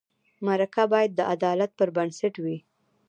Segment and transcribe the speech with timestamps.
[0.45, 2.57] مرکه باید د عدالت پر بنسټ وي.